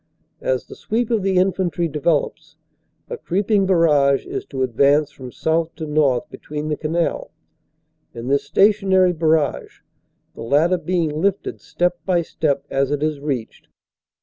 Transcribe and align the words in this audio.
As 0.41 0.65
the 0.65 0.73
sweep 0.75 1.11
of 1.11 1.21
the 1.21 1.35
infantry 1.37 1.87
develops, 1.87 2.55
a 3.07 3.17
creeping 3.17 3.67
barrage 3.67 4.25
is 4.25 4.45
to 4.45 4.63
advance 4.63 5.11
from 5.11 5.31
south 5.31 5.75
to 5.75 5.85
north 5.85 6.27
between 6.31 6.69
the 6.69 6.75
canal 6.75 7.29
and 8.11 8.27
this 8.27 8.43
stationary 8.43 9.13
barrage, 9.13 9.81
the 10.33 10.41
latter 10.41 10.79
being 10.79 11.21
lifted 11.21 11.61
step 11.61 11.99
by 12.03 12.23
step 12.23 12.65
as 12.71 12.89
it 12.89 13.03
is 13.03 13.19
reached. 13.19 13.67